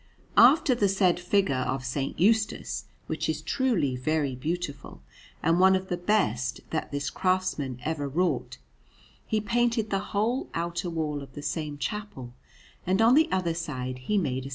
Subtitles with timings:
[0.39, 1.95] After the said figure of S.
[2.17, 5.03] Eustace, which is truly very beautiful
[5.43, 8.57] and one of the best that this craftsman ever wrought,
[9.27, 12.33] he painted the whole outer wall of the same chapel;
[12.87, 14.49] and on the other side he made a S.